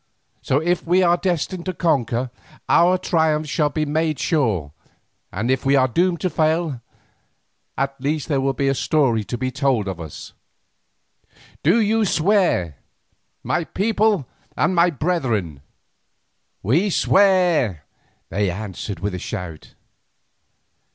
So, 0.41 0.57
if 0.59 0.83
we 0.83 1.03
are 1.03 1.15
destined 1.15 1.67
to 1.67 1.75
conquer, 1.75 2.31
our 2.67 2.97
triumph 2.97 3.47
shall 3.47 3.69
be 3.69 3.85
made 3.85 4.17
sure, 4.17 4.71
and 5.31 5.51
if 5.51 5.63
we 5.63 5.75
are 5.75 5.87
doomed 5.87 6.21
to 6.21 6.29
fail, 6.31 6.81
at 7.77 8.01
least 8.01 8.27
there 8.27 8.41
will 8.41 8.53
be 8.53 8.67
a 8.67 8.73
story 8.73 9.23
to 9.25 9.37
be 9.37 9.51
told 9.51 9.87
of 9.87 9.99
us. 10.01 10.33
Do 11.61 11.79
you 11.79 12.03
swear, 12.05 12.77
my 13.43 13.63
people 13.63 14.27
and 14.57 14.73
my 14.73 14.89
brethren?" 14.89 15.61
"We 16.63 16.89
swear," 16.89 17.85
they 18.29 18.49
answered 18.49 19.01
with 19.01 19.13
a 19.13 19.19
shout. 19.19 19.75